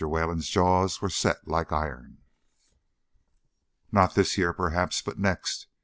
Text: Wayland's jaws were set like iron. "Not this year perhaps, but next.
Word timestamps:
Wayland's 0.03 0.47
jaws 0.49 0.99
were 0.99 1.11
set 1.11 1.47
like 1.47 1.71
iron. 1.71 2.23
"Not 3.91 4.15
this 4.15 4.35
year 4.35 4.51
perhaps, 4.51 4.99
but 5.03 5.19
next. 5.19 5.67